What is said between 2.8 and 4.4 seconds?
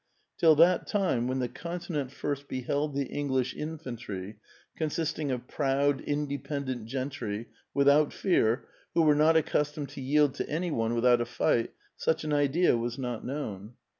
the English infantry,